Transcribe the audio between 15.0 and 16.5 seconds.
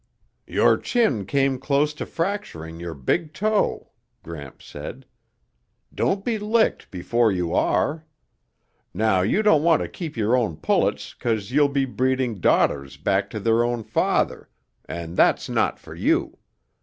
that's not for you.